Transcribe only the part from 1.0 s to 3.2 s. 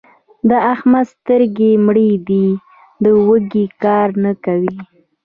سترګې مړې دي؛ د